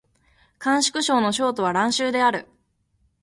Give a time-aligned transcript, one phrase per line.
[0.57, 2.47] 甘粛省の省都は蘭州である